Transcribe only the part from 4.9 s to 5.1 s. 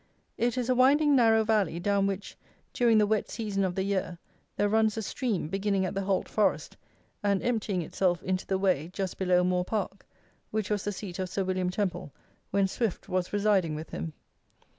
a